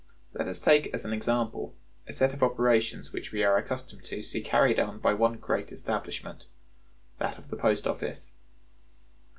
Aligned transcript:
Let 0.33 0.47
us 0.47 0.59
take 0.59 0.91
as 0.95 1.05
an 1.05 1.13
example 1.13 1.75
a 2.07 2.11
set 2.11 2.33
of 2.33 2.41
operations 2.41 3.13
which 3.13 3.31
we 3.31 3.43
are 3.43 3.55
accustomed 3.57 4.03
to 4.05 4.23
see 4.23 4.41
carried 4.41 4.79
on 4.79 4.97
by 4.97 5.13
one 5.13 5.33
great 5.37 5.71
establishment, 5.71 6.47
that 7.19 7.37
of 7.37 7.51
the 7.51 7.55
Post 7.55 7.85
Office. 7.85 8.31